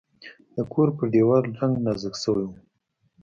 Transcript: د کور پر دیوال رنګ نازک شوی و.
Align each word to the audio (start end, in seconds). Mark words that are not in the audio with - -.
د 0.55 0.57
کور 0.71 0.87
پر 0.97 1.05
دیوال 1.13 1.43
رنګ 1.59 1.73
نازک 1.85 2.15
شوی 2.23 2.45
و. 2.47 2.51